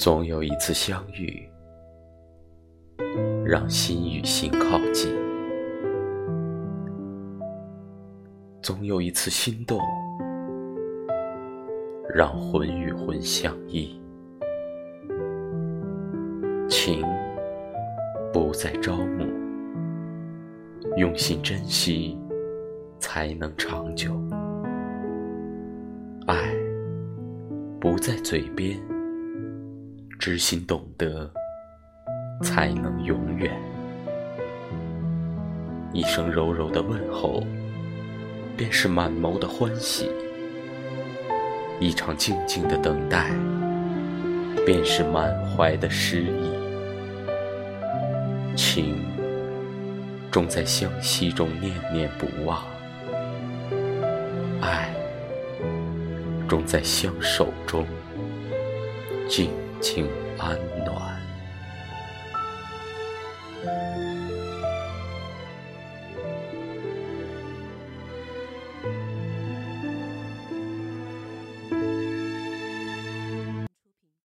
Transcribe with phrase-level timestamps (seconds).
[0.00, 1.46] 总有一次相遇，
[3.44, 5.10] 让心与心靠近；
[8.62, 9.78] 总有一次心动，
[12.14, 14.00] 让魂与魂相依。
[16.66, 17.04] 情
[18.32, 19.26] 不再朝暮，
[20.96, 22.18] 用心珍惜，
[22.98, 24.18] 才能长久。
[26.26, 26.54] 爱
[27.78, 28.80] 不在嘴边，
[30.20, 31.30] 知心懂得，
[32.42, 33.50] 才能永远。
[35.94, 37.42] 一声柔柔的问候，
[38.54, 40.04] 便是满眸的欢喜；
[41.80, 43.30] 一场静静的等待，
[44.66, 46.52] 便是满怀的诗意。
[48.54, 49.02] 情，
[50.30, 52.62] 终在相惜中念念不忘。
[54.60, 54.94] 爱
[56.46, 57.86] 终在相守中
[59.26, 59.50] 静
[59.80, 60.06] 请
[60.38, 61.19] 安暖。